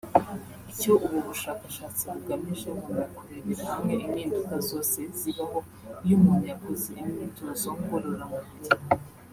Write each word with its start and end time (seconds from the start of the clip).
Icyo 0.71 0.91
ubu 1.05 1.17
bushakashatsi 1.27 2.01
bugamije 2.11 2.69
ngo 2.77 2.87
ni 2.95 3.03
ukurebera 3.05 3.63
hamwe 3.71 3.93
impinduka 4.05 4.53
zose 4.69 4.99
zibaho 5.19 5.59
iyo 6.03 6.13
umuntu 6.19 6.45
yakoze 6.51 6.89
imyitozo 7.03 7.67
ngororamubiri 7.79 8.69